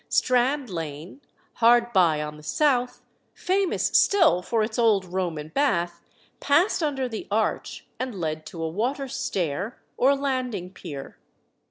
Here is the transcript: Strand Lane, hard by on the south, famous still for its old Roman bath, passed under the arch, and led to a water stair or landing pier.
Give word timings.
Strand 0.09 0.71
Lane, 0.71 1.21
hard 1.57 1.93
by 1.93 2.23
on 2.23 2.35
the 2.37 2.41
south, 2.41 3.03
famous 3.35 3.85
still 3.93 4.41
for 4.41 4.63
its 4.63 4.79
old 4.79 5.05
Roman 5.05 5.49
bath, 5.49 6.01
passed 6.39 6.81
under 6.81 7.07
the 7.07 7.27
arch, 7.29 7.85
and 7.99 8.15
led 8.19 8.43
to 8.47 8.63
a 8.63 8.67
water 8.67 9.07
stair 9.07 9.79
or 9.97 10.15
landing 10.15 10.71
pier. 10.71 11.19